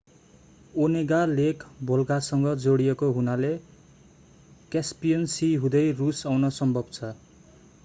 [0.75, 3.53] Onega lake भोल्गासँग जोडिएको हुनाले
[4.71, 7.15] क्यासपियन सी हुँदै रूस आउन सम्भव छ